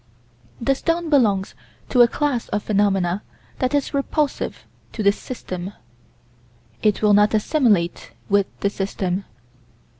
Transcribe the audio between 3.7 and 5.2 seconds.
is repulsive to the